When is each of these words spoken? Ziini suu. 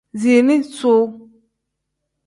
Ziini 0.21 0.57
suu. 0.75 1.03